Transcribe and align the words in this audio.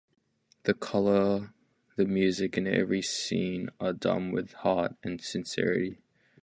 The 0.63 0.73
color, 0.73 1.53
the 1.95 2.05
music 2.05 2.57
and 2.57 2.67
every 2.67 3.03
scene 3.03 3.69
are 3.79 3.93
done 3.93 4.31
with 4.31 4.51
heart 4.53 4.95
and 5.03 5.21
sincerity. 5.21 5.99